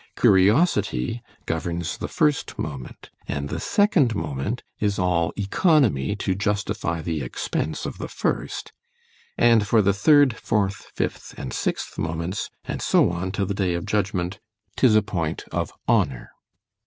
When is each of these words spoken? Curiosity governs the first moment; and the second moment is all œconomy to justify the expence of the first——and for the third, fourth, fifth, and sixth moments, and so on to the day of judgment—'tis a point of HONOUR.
Curiosity 0.17 1.21
governs 1.45 1.97
the 1.99 2.07
first 2.07 2.57
moment; 2.57 3.11
and 3.27 3.49
the 3.49 3.59
second 3.59 4.15
moment 4.15 4.63
is 4.79 4.97
all 4.97 5.31
œconomy 5.33 6.17
to 6.17 6.33
justify 6.33 7.03
the 7.03 7.21
expence 7.21 7.85
of 7.85 7.99
the 7.99 8.07
first——and 8.07 9.67
for 9.67 9.79
the 9.83 9.93
third, 9.93 10.35
fourth, 10.35 10.89
fifth, 10.95 11.35
and 11.37 11.53
sixth 11.53 11.99
moments, 11.99 12.49
and 12.63 12.81
so 12.81 13.11
on 13.11 13.31
to 13.33 13.45
the 13.45 13.53
day 13.53 13.75
of 13.75 13.85
judgment—'tis 13.85 14.95
a 14.95 15.03
point 15.03 15.43
of 15.51 15.71
HONOUR. 15.87 16.31